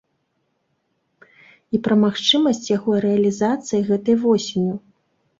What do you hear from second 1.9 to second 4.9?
магчымасць яго рэалізацыі гэтай восенню.